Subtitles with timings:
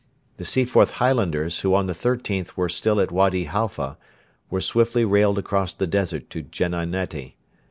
[0.37, 3.99] The Seaforth Highlanders, who on the 13th were still at Wady Halfa,
[4.49, 7.35] were swiftly railed across the desert to Geneinetti.